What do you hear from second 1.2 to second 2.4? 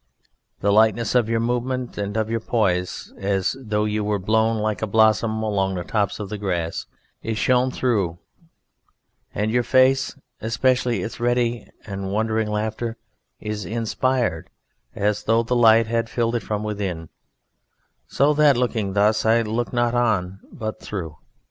your movement and of your